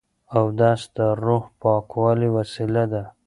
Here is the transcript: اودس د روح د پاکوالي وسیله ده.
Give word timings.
اودس 0.37 0.81
د 0.95 0.97
روح 1.23 1.43
د 1.51 1.53
پاکوالي 1.61 2.29
وسیله 2.37 2.83
ده. 2.91 3.03